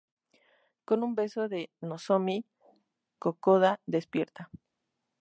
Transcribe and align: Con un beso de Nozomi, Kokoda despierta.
Con 0.87 1.03
un 1.03 1.13
beso 1.13 1.47
de 1.47 1.69
Nozomi, 1.79 2.43
Kokoda 3.19 3.79
despierta. 3.85 4.49